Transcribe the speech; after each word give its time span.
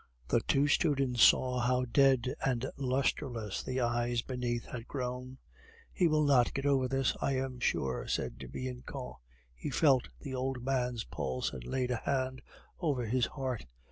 The 0.29 0.39
two 0.41 0.67
students 0.67 1.21
saw 1.21 1.59
how 1.59 1.85
dead 1.85 2.33
and 2.43 2.65
lustreless 2.75 3.61
the 3.63 3.81
eyes 3.81 4.23
beneath 4.23 4.65
had 4.65 4.87
grown. 4.87 5.37
"He 5.93 6.07
will 6.07 6.25
not 6.25 6.55
get 6.55 6.65
over 6.65 6.87
this, 6.87 7.15
I 7.21 7.33
am 7.33 7.59
sure," 7.59 8.07
said 8.07 8.51
Bianchon. 8.51 9.13
He 9.53 9.69
felt 9.69 10.09
the 10.19 10.33
old 10.33 10.63
man's 10.63 11.03
pulse, 11.03 11.53
and 11.53 11.63
laid 11.65 11.91
a 11.91 11.97
hand 11.97 12.41
over 12.79 13.05
his 13.05 13.27
heart. 13.27 13.67